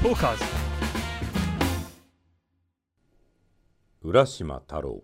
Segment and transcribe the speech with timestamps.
[0.00, 0.44] トーカーズ。
[4.00, 5.02] 浦島太郎。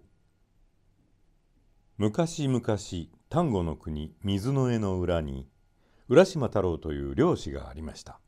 [1.99, 2.63] 昔々
[3.29, 5.49] 丹後の国水の江の裏に
[6.09, 8.21] 浦島太郎という漁師がありました。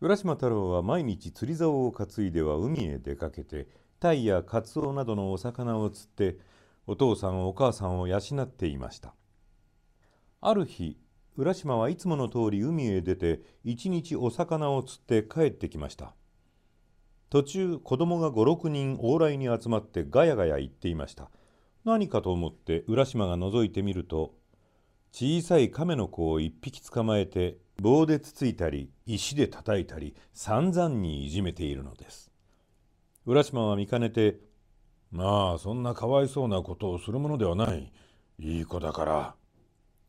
[0.00, 3.66] 浦島太郎は毎日釣り竿を担いでは海へ出かけて
[3.98, 6.38] 鯛やカツオなどのお魚を釣って
[6.86, 9.12] お父さんお母さんを養っていました。
[10.40, 11.00] ある日
[11.36, 16.14] 浦島はいつもの通り海へ出て一日お魚を釣って帰ってきました。
[17.30, 21.30] 途中子供が56人往来に集まってガヤガヤ言っていました。
[21.84, 24.34] 何かと思って浦島が覗いてみると
[25.12, 32.30] 小さい亀の子を一匹捕まえて棒でつついたり石で叩いたり散々にいじめているのです。
[33.24, 34.38] 浦島は見かねて
[35.10, 37.90] 「まあそんなかわいそうなことをするものではない。
[38.38, 39.34] いい子だから」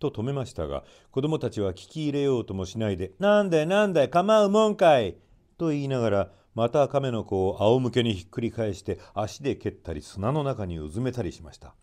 [0.03, 5.15] と止めましたが子供たちは聞き入れようともしないで「なんだいなんだい構うもんかい」
[5.57, 11.73] と言いながらまた亀の子を仰向けにひっくり返して足で蹴ったり砂の中にうずめたりしました。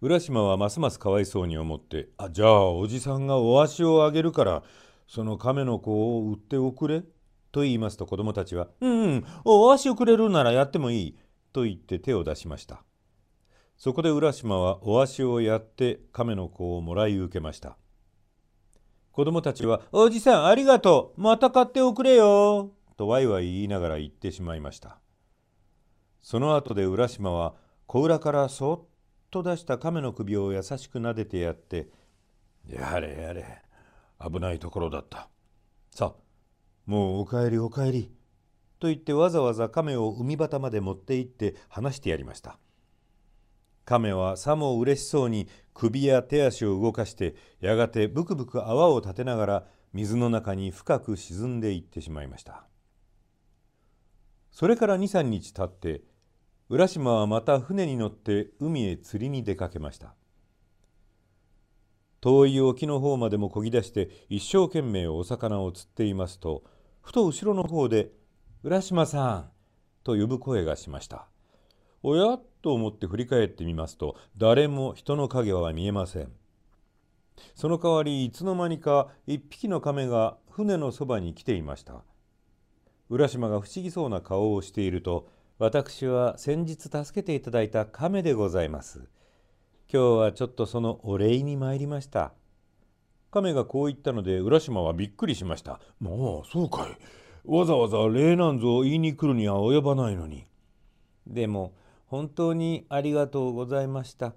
[0.00, 4.62] 浦島はますますかわいそうに思って「あじゃあおじさんがお足をあげるから
[5.06, 7.04] その亀の子を売っておくれ」
[7.52, 11.16] と言いますと子供たちは「うんうんお足をくれるならやってもいい」
[11.52, 12.84] と言って手を出しました。
[13.82, 17.76] そこで浦島はお足をやって亀の子をもらい受けました。
[19.10, 21.20] 子供たちは「おじさんありがとう。
[21.20, 25.00] また買っておくれよ」とワイワイ言いながら言ってしまいました。
[26.20, 27.56] その後で浦島は
[27.88, 28.80] 小裏からそっ
[29.32, 31.88] と出した亀の首を優しく撫でてやって
[32.70, 33.64] 「やれやれ
[34.24, 35.28] 危ないところだった。
[35.90, 36.22] さあ
[36.86, 38.12] もうお帰りお帰り」
[38.78, 42.60] と言ってわざわざ亀を海端まで持って行って離してやりました。
[43.84, 52.64] 亀はさも嬉しそうに首や手足を動かしてやがてブクブク泡を立てながら水の中に深く沈んでいってしまいました。
[54.50, 56.02] それから23日経って
[56.68, 60.14] 浦島はまた船に乗って海へ釣りに出かけました。
[62.20, 66.62] 遠い沖の方までもこぎ出して一生懸命お魚を釣っていますと
[67.00, 68.12] ふと後ろの方で
[68.62, 69.50] 「浦島さん」
[70.04, 71.31] と呼ぶ声がしました。
[72.02, 72.38] おや？
[72.62, 76.32] と思って振り返ってみますと誰も人の影は見えません
[77.56, 82.04] その代わりいつの間にか一匹の亀が船のそばに来ていました
[83.10, 89.08] 浦島が不思議そうな顔をしていると私は先日助けていただいた亀でございます。
[89.92, 92.32] 今日はちょっとそのお礼に参りました。
[93.30, 95.78] 亀がこう言ったので浦島はびっくりしました。
[96.00, 96.98] もうそうかい。
[97.44, 100.48] わざわざ礼なんぞ言いに来るには及ばないのに。
[101.28, 101.74] でも
[102.12, 104.34] 本当にありがとうございました。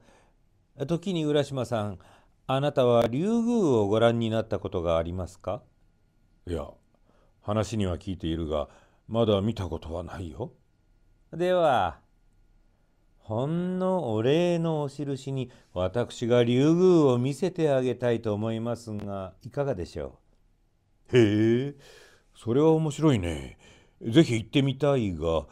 [0.87, 1.99] 時に浦島さん、
[2.47, 5.61] あなたは竜宮をご覧になったことがありますか？
[6.47, 6.69] いや、
[7.41, 8.69] 話には聞いているが、
[9.09, 10.53] まだ見たことはないよ。
[11.33, 11.97] では
[13.17, 20.19] ほんのお礼のお印に私が竜宮を見せてあげたいと思いますがいかがでしょ
[21.11, 21.17] う？
[21.17, 21.75] へえ
[22.37, 23.57] それは面白いね。
[24.01, 25.45] ぜひ行ってみたいが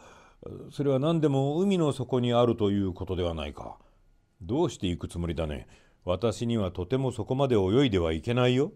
[0.70, 3.78] それは何でも海の底にあるということではないか。
[4.42, 5.66] どうして行くつもりだね？
[6.04, 8.72] 私にはとてもそこまで泳いではいけないよ。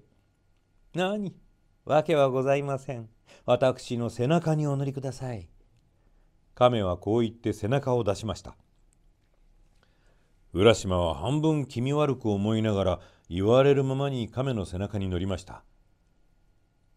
[0.95, 1.35] 何？
[1.85, 3.09] わけはございません。
[3.45, 5.49] 私の背中にお乗りください。
[6.55, 8.57] 亀はこう言って背中を出しました
[10.53, 13.01] 浦島は半分気味悪く思いながら
[13.31, 15.63] 言われるままに亀の背中に乗りました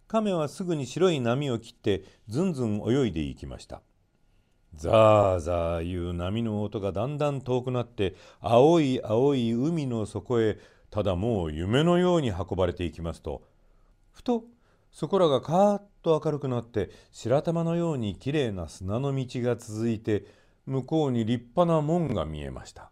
[0.08, 3.84] 亀はすぐに白い波を切ってずんずん泳いでいきました
[4.74, 10.58] ザーザーいう波の音がだんだん遠くなって青い青い海の底へ
[10.90, 13.44] ただもう夢のように運ばれていきますと。
[14.12, 14.44] ふと
[14.92, 20.26] そこらがカーッと明るくなって白玉のようにきれいな砂の道が続いて
[20.66, 22.92] 向こうに立派な門が見えました。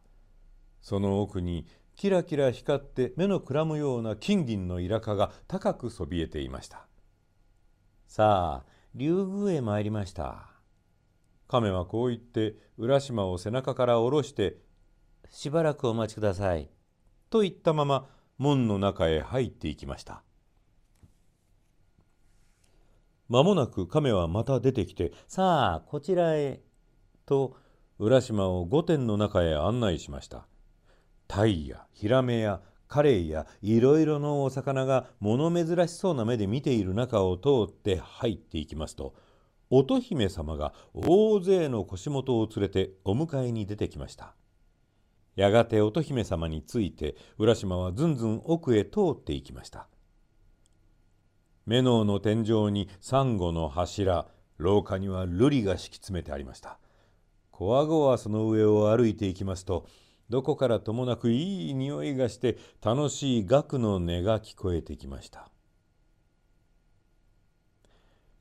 [0.82, 1.66] その奥に
[1.96, 6.88] キラキラ光って目のくらむような金銀のイラカが高くそびえていました。
[8.08, 10.59] さあ竜宮へ参りました。
[11.50, 14.58] 亀はこう言って浦島を背中から下ろして
[15.32, 16.70] 「しばらくお待ちください」
[17.32, 18.08] と言ったまま
[18.38, 20.24] 門の中へ入っていきました。
[23.30, 26.62] 間もなく亀はまた出てきて「さあこちらへ」
[27.26, 27.58] と
[27.98, 30.48] 浦島を御殿の中へ案内しました。
[31.28, 39.16] 鯛やヒラメやカレイやいろいろのお魚が物珍しそうな目で見ている中を通って入っていきますと
[39.72, 44.36] 乙姫様が大勢の腰元を連れてお迎えに出てきました。
[45.36, 49.88] やがて乙姫様について浦島はずんずん奥へ通っていきました。
[51.66, 54.28] 目のの天井にサンゴの柱
[54.58, 56.80] 廊下には瑠璃が敷き詰めてありました。
[57.52, 59.86] こわごわその上を歩いていきますと
[60.30, 65.50] どこからともなくいい匂いがして楽しい楽の音が聞こえてきました。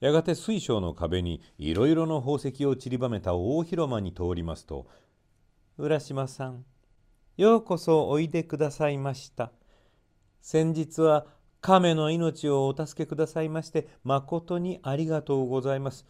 [0.01, 4.87] やがて水晶の壁にいろいろの宝石を散りばめた大広間に通りますと
[5.77, 6.65] 「浦島さん
[7.37, 9.53] ようこそおいでくださいました」
[10.41, 11.27] 「先日は
[11.61, 16.07] 亀の命をお助けくださいまして誠にありがとうございます」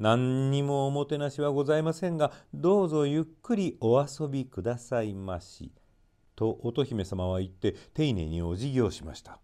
[0.00, 5.70] 何にもおもてなしはございませんがどうぞゆっくりお遊びくださいまし」
[6.34, 9.40] と乙姫様は言って丁寧にお辞儀をしました。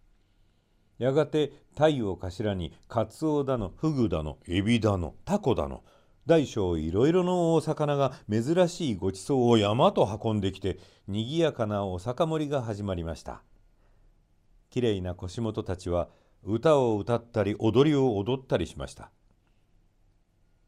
[0.97, 5.83] やがて鯛を頭にカツオだのフグだのエビだのタコだの
[6.25, 13.41] 大小いろいろのお魚が珍しいごちそうを山と運んできてにぎやかなお酒盛りが始まりました。
[14.69, 16.09] きれいな腰元たちは
[16.43, 19.09] 歌を歌ったり踊りを踊ったりしました。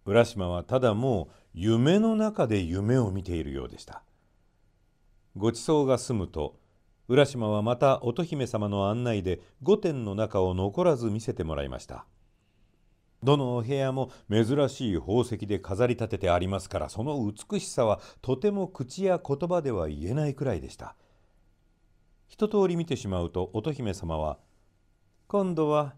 [0.06, 4.04] 浦島はただもう夢の中で夢を見ているようでした。
[5.36, 6.58] ごちそうが済むと
[7.10, 12.06] 浦島はまた乙姫様の案内で御殿の中を残らず見せてもらいました。
[13.24, 20.96] どのお部屋も珍しい宝石で飾り立ててありますからその美しさはとても口や言葉では言えないくらいでした。
[22.28, 24.38] 一通り見てしまうと乙姫様は
[25.28, 25.96] 「今度は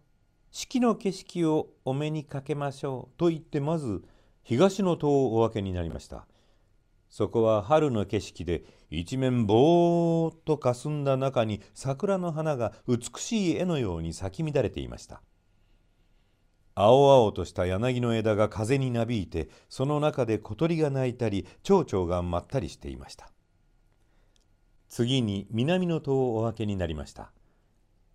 [0.49, 4.01] 四季の景色をお目にかけましょう」と言ってまず
[4.43, 6.25] 東の塔をお分けになりました。
[7.09, 15.21] そこは春の景色で一面ぼーっとかすんだ中に桜の花が美しい絵のように咲き乱れていました。
[16.75, 23.31] 青々とした柳の枝が風になびいてその中で小鳥が鳴いたり蝶々がまったりしていました。
[24.89, 27.31] 次に南の塔をお分けになりました。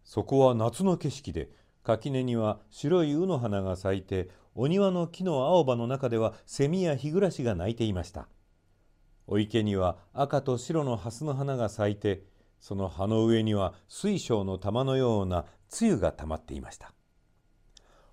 [0.05, 1.49] そこは夏の景色で
[1.85, 8.29] 垣根には白い卯の花が咲いてお庭の木の青葉の中ではセミや日暮が鳴いていました。
[9.27, 12.23] お池には赤と白の蓮の花が咲いて
[12.61, 16.93] その葉の上には水晶の玉のような露がたまっていました。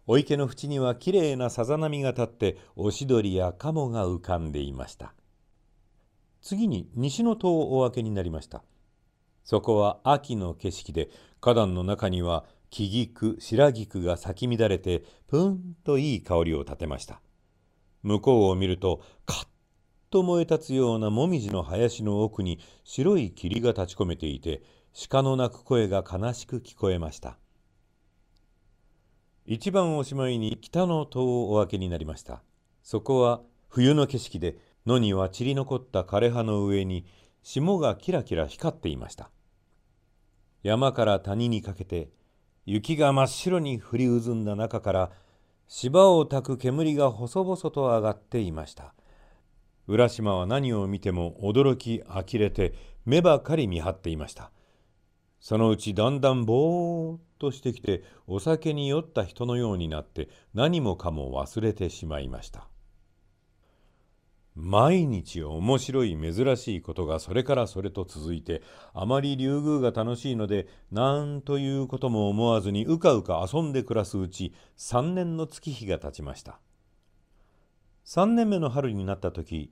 [0.05, 5.13] お池の縁にはきれいなさざ波が立っておしどりや鴨が浮かんでいました。
[6.41, 8.63] 次に西の塔をお分けになりました。
[9.43, 17.21] そこは秋の景色で花壇の中には木菊白菊が咲き乱れてぷんといい香りを立てました。
[18.01, 19.47] 向こうを見るとカッ
[20.13, 24.61] と燃え立つようなもみじの林の奥に白い霧が立ち込めていて
[25.09, 27.39] 鹿の鳴く声が悲しく聞こえました
[29.47, 32.43] 一番おしまいに北の塔をお分けになりました
[32.83, 37.07] そこは冬の景色で野には散り残った枯葉の上に
[37.41, 39.31] 霜がキラキラ光っていました
[40.61, 42.11] 山から谷にかけて
[42.67, 45.11] 雪が真っ白に降り渦んだ中から
[45.67, 48.93] 芝を焚く煙が細々と上がっていました
[49.87, 52.73] 浦島は何を見ても驚き呆れて
[53.05, 54.51] 目ばかり見張っていました。
[55.39, 62.69] そのうちだんだんぼーっとしてきてお酒に酔った人のようになって何もかも忘れてしまいました。
[64.55, 68.61] 毎日面白い珍しいことがそれからそれと続いて
[68.93, 76.59] あまり竜宮が楽しいのでなんということも思わずにうかうか遊んで暮らすうち3年の月日が経ちました。
[78.05, 79.71] 3年目の春になった時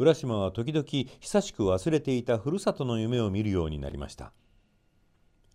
[0.00, 0.86] 浦島は時々
[1.20, 4.32] 久しく忘れていたふるさとの夢を見るようになりました。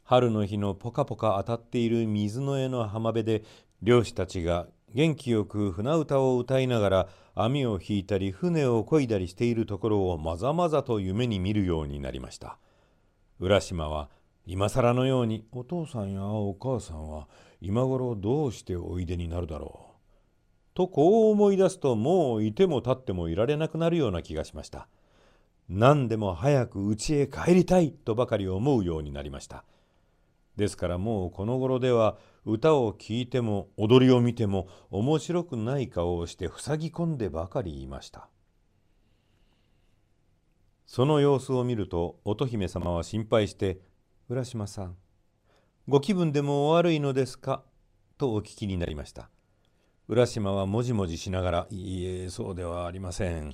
[0.04, 3.44] 春の日のポカポカ当たっている水の絵の浜辺で
[3.82, 12.60] 漁師たちが元気よく船歌を歌いながら網を引いたり船を漕いだりしているところをまざまざと夢に見るようになりました。
[13.40, 14.12] 浦島は
[14.46, 17.28] 今更のようにお父さんやお母さんは
[17.62, 19.95] 今頃どうしておいでになるだろう。
[20.76, 24.88] とこう思い出すともういても立ってもいられなくなるような気がしました。
[25.70, 29.64] 何でも早く家へ帰りたいとばかり思うようになりました。
[30.58, 38.30] ですからもうこの頃では歌を聴いても踊りを見ても面白くない顔をして塞ぎ込んでばかりいました。
[40.86, 43.80] その様子を見ると乙姫様は心配して
[44.30, 44.98] 「浦島さん
[45.88, 47.64] ご気分でもお悪いのですか?」
[48.20, 49.30] とお聞きになりました。
[50.08, 53.54] 浦島はもじもじしながら「いいえそうではありません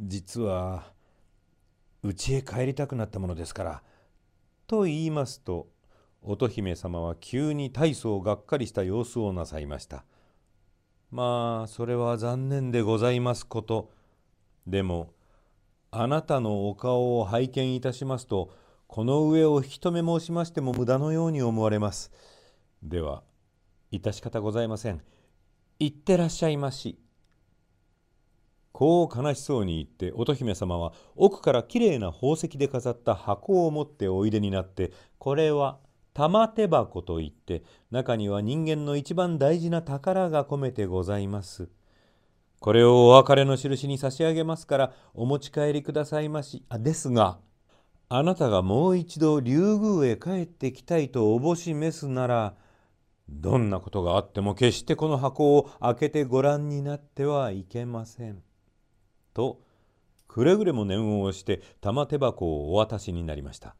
[0.00, 0.92] 実は
[2.02, 3.82] 家へ帰りたくなったものですから」
[4.66, 5.68] と言いますと
[6.22, 10.04] 乙姫様は急に大層がっかりした様子をなさいました。
[11.10, 13.90] まあそれは残念でございますこと。
[14.66, 15.12] でも
[15.90, 18.50] あなたのお顔を拝見いたしますと
[18.86, 22.12] この上を引き止め申しましても無駄のように思われます。
[22.82, 23.24] では
[23.90, 25.02] 致し方ございません。
[25.84, 26.96] 行ってらっしゃいまし。
[28.70, 35.78] こう悲しそうに言って乙姫様は奥からきれいな宝石で飾った箱を持っておいでになってこれは
[36.14, 41.68] 玉手箱といって中には人間の一番大事な宝が込めてございます。
[42.60, 46.64] これをお別れの印に差し上げますからお持ち帰りくださいまし。
[46.68, 47.38] あですが
[48.08, 52.54] あなたがもう一度竜宮へ帰ってきたいとおぼし召すなら
[53.28, 58.42] どんなことがあっても決してこの箱を開けてご覧になってはいけません。
[59.34, 59.60] と
[60.28, 63.76] くれぐれも念を押して玉手箱をお渡しになりました。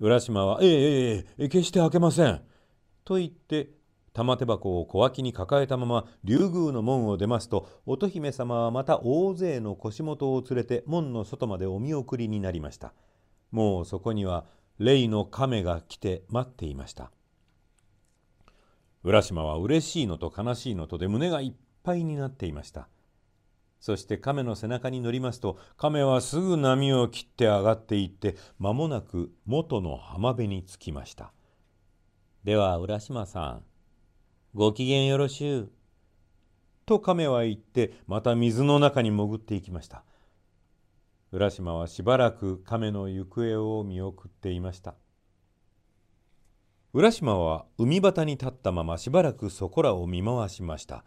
[0.00, 2.40] 浦島は「ええええ決して開けません」
[3.04, 3.70] と言って
[4.12, 12.94] 玉手箱を小脇に抱えたまま竜宮の門を出ますと乙姫様はまた大勢の腰元を連れて門の外までお見送りになりました。
[13.50, 14.46] もうそこには
[14.78, 17.10] 霊の亀が来て待っていました。
[19.04, 21.52] 浦島は嬉しいのと悲しいのとで胸がいっ
[21.82, 22.88] ぱいになっていました。
[23.80, 31.32] そして亀の背中に乗りますと亀はすぐ波を切って上がっていって間もなく元の浜辺に着きました。
[32.42, 33.62] では浦島さん
[34.54, 35.70] ご機嫌よろしゅう。
[36.86, 40.04] と亀は言ってまた水の中に潜っていきました。
[41.30, 44.94] 浦島はしばらく亀の行方を見送っていました。
[46.98, 51.04] 浦島は海端に立ったまましばらくそこらを見回しました。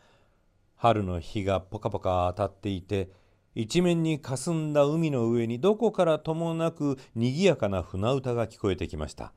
[0.78, 3.10] 春の日がポカポカ当たっていて
[3.56, 9.34] 一面にかすんだ海の上にどこからともなくにぎやかな船歌が聞こえてきました。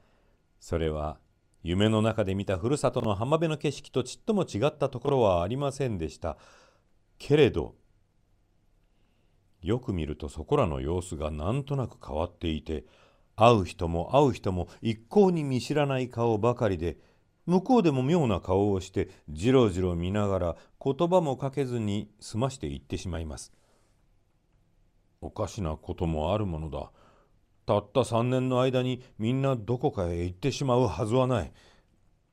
[0.60, 1.18] それは
[1.64, 6.36] 夢の中で見たふるさとの浜辺の景色とちっとも違ったところはありませんでした。
[7.18, 7.74] けれど
[9.60, 12.84] よく見るとそこらの様子がなんとなく変わっていて
[13.36, 16.98] 会う人も会う人も一向に見知らない顔ばかりで
[17.46, 23.52] 向こうでも妙な顔をしてじろじろ見ながら言葉もかけずに済ましていってしまいます。
[25.20, 26.90] おかしなこともあるものだ。
[27.66, 31.52] たった3年の間にみんなどこかへ行ってしまうはずはない。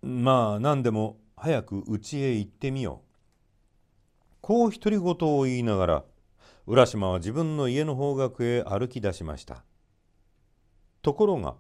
[0.01, 4.35] まあ何でも早く家へ行ってみよう。
[4.41, 5.05] こう独り言
[5.37, 6.03] を言いながら
[6.67, 9.63] 浦島は自分の家の方角へ歩き出しました。
[11.01, 11.55] ところが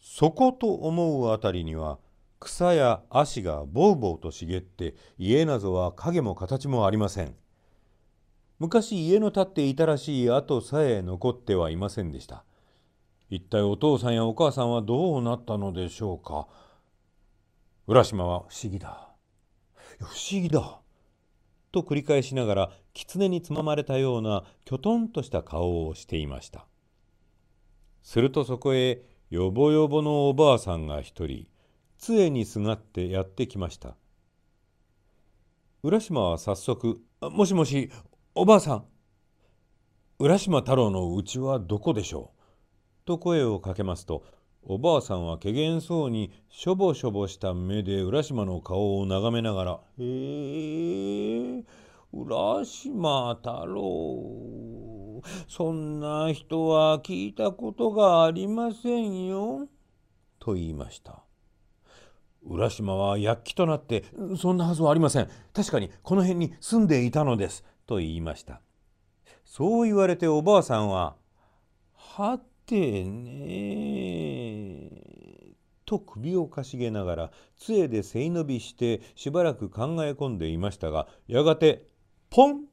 [0.00, 1.98] そこと思うあたりには
[2.40, 7.34] 草や足がぼうぼうと茂って家などは影も形もありません。
[8.58, 12.44] 昔家の建っていたらしい跡さえ残ってはいませんでした。
[13.30, 16.48] 一体お父さんやお母さんはどうなったのでしょうか。
[17.86, 19.08] 浦島は不思議だ。
[19.98, 20.80] 不思議だ。
[21.70, 26.66] と繰り返しながら狐につままれたようなきょとんとした顔をしていました。
[28.08, 31.46] するとそこへよぼよぼのおばあさんが一人
[31.98, 33.98] 杖にすがってやってきました。
[35.82, 37.90] 浦島は早速「もしもし
[38.34, 38.84] おばあさん
[40.18, 42.40] 浦島太郎のうちはどこでしょう?」
[43.04, 44.24] と声をかけますと
[44.62, 51.64] おばあさんはけげんそうにしょぼしょぼした目で浦島の顔を眺めながら「へえ
[52.14, 54.57] 浦島太郎
[55.46, 59.68] そんな人は聞いたことがありませんよ」
[60.38, 61.22] と言いました。
[62.44, 64.04] 浦島は躍起となって
[64.38, 65.28] 「そんなはずはありません。
[65.52, 68.60] 確かにこの辺に住んでいたのです」と言いました。
[69.44, 71.16] そう言われておばあさんは
[71.94, 74.90] 「はてね
[75.86, 81.86] と首をかしげながら杖で背伸びしてしばらく考え込んでいましたがやがて
[82.28, 82.66] ポン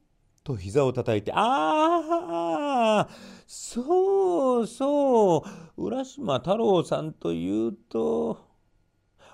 [0.46, 3.08] と膝をたたいて「ああ
[3.48, 5.44] そうそ
[5.76, 8.38] う浦島太郎さんというと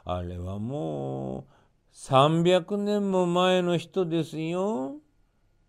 [0.07, 1.45] あれはもう
[1.93, 4.97] 300年も前の人ですよ。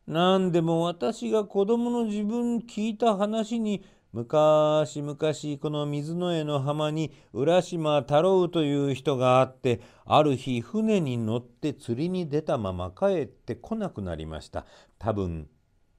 [0.08, 5.18] 何でも私が子供の自分聞いた話に昔々
[5.60, 14.66] この水の江の浜に浦島太郎という人があってある日船に乗って釣りに出たまま帰ってこなくなりました。
[15.00, 15.50] 多分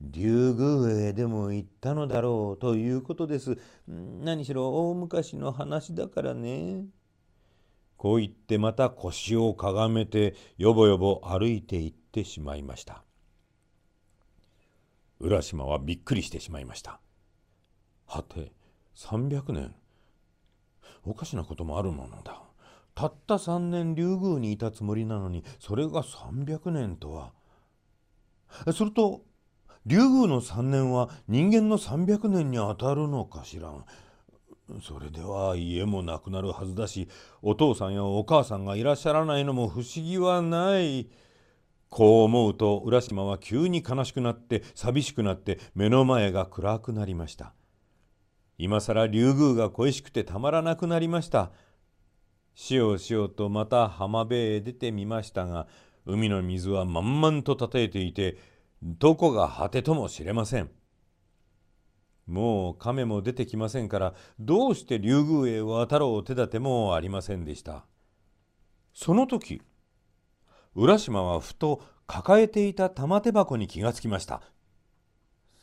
[0.01, 3.59] 竜宮へでも行ったのだろうということです。
[3.89, 6.85] 何しろ大昔の話だからね。
[7.97, 13.03] こう言ってまた腰をかがめてよぼよぼ歩いていってしまいました
[15.21, 17.01] 浦島はびっくりしてしまいました
[18.07, 18.53] はて
[18.97, 19.75] 300年
[21.05, 22.43] おかしなこともあるものだ
[22.95, 27.33] たった3年竜宮にいたつもりなのにそれが300年とは
[28.73, 29.23] すると
[29.87, 33.85] 竜宮の3年は人間の300年にあたるのかしらん
[34.83, 37.09] それでは家もなくなるはずだし
[37.43, 41.09] お父さんやお母さんがいらっしゃらないのも不思議はない。
[41.95, 47.53] こう思うと浦島は急に悲しくなって寂しくなって目の前が暗くなりました。
[48.59, 51.51] 今更竜宮が恋しくてたまらなくなりました。
[52.55, 55.67] しようしようとまた浜辺へ出てみましたが
[56.07, 58.39] 海の水は満々とたていていて
[58.83, 60.71] どこが果てともしれません。
[62.27, 67.87] もう亀も出てきませんからどうして竜宮へ渡ろう手立てもありませんでした。
[68.95, 69.61] その時
[70.75, 74.43] 浦島はふと抱えていた玉手箱に気がつきました。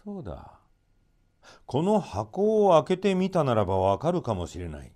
[0.04, 0.61] そうだ。
[1.66, 4.94] この箱を開けてみたならばわかるかもしれない。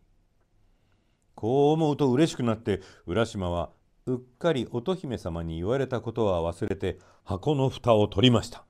[1.36, 3.70] こう思うと嬉しくなって浦島は
[4.06, 8.66] うっかり乙姫様に言われたことは忘れて箱の蓋を取りました。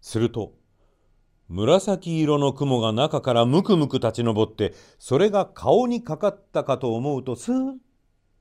[0.00, 0.54] すると
[1.48, 7.76] 紫色の雲が中からムクムク立ち上ってそれが顔にかかったかと思うとスーッ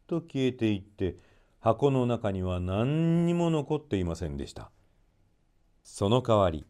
[0.08, 1.16] と消えていって
[1.60, 4.72] 箱の中には何にも残っていませんでした。
[5.84, 6.66] その代わり、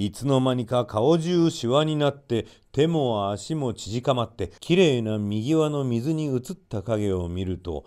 [0.00, 7.84] いつの間にか顔中しわになって手も足も縮かまってきれいな右輪の水に映った影を見ると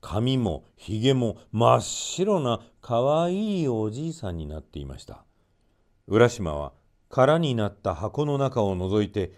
[0.00, 5.24] 髪もひげも真っ白なかわいいおじいさんになっていました。
[6.08, 6.72] 浦島は
[7.08, 9.30] 空になった箱の中を覗いて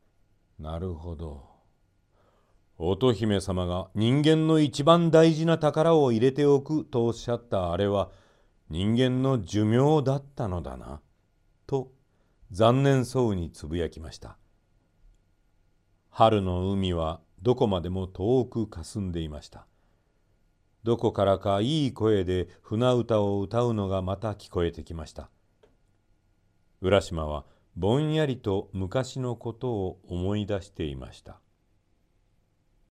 [0.58, 1.42] 「なるほど
[2.78, 8.08] 乙姫様が人間の一番大事な宝を入れておくとおっしゃったあれは
[8.70, 11.02] 人間の寿命だったのだな。
[11.68, 11.92] と
[12.50, 14.38] 残念そうにつぶやきました。
[16.08, 19.66] 春の海はどこまでも遠くかすんでいました。
[20.82, 25.28] どこからかいい声で船歌を歌うのがまた聞こえてきました。
[26.80, 27.44] 浦島は
[27.76, 31.38] ぼんやりと昔のことを思い出していました。